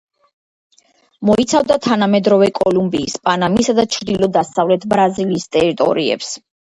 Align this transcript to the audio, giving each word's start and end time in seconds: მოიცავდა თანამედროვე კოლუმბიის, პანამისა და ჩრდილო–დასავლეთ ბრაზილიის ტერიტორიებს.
მოიცავდა 1.29 1.77
თანამედროვე 1.87 2.49
კოლუმბიის, 2.59 3.17
პანამისა 3.29 3.77
და 3.81 3.85
ჩრდილო–დასავლეთ 3.97 4.89
ბრაზილიის 4.95 5.47
ტერიტორიებს. 5.59 6.33